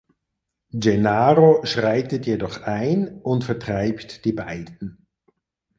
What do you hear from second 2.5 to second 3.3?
ein